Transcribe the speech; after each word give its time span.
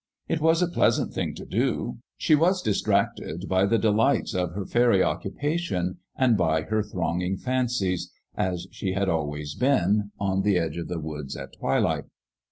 It 0.27 0.41
was 0.41 0.63
a 0.63 0.67
pleasant 0.67 1.13
thing 1.13 1.35
to 1.35 1.45
do; 1.45 1.99
she 2.17 2.33
was 2.33 2.63
distracted 2.63 3.45
by 3.47 3.67
the 3.67 3.77
delights 3.77 4.33
of 4.33 4.53
her 4.53 4.65
fairy 4.65 5.03
occupation 5.03 5.99
and 6.15 6.35
by 6.35 6.63
her 6.63 6.81
thronging 6.81 7.37
fancies, 7.37 8.11
as 8.35 8.65
she 8.71 8.93
had 8.93 9.09
always 9.09 9.53
been, 9.53 10.09
on 10.19 10.41
the 10.41 10.57
edge 10.57 10.77
of 10.77 10.87
the 10.87 10.97
woods 10.99 11.37
at 11.37 11.53
twilight. 11.53 12.05